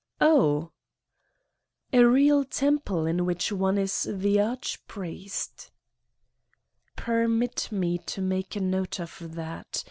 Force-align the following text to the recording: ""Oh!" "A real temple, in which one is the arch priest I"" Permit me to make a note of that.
""Oh!" 0.19 0.71
"A 1.93 2.03
real 2.03 2.43
temple, 2.43 3.05
in 3.05 3.23
which 3.23 3.51
one 3.51 3.77
is 3.77 4.09
the 4.11 4.39
arch 4.41 4.81
priest 4.87 5.69
I"" 6.97 7.01
Permit 7.03 7.71
me 7.71 7.99
to 7.99 8.19
make 8.19 8.55
a 8.55 8.61
note 8.61 8.99
of 8.99 9.35
that. 9.35 9.79